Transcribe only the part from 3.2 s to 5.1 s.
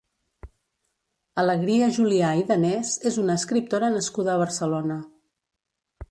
una escriptora nascuda a Barcelona.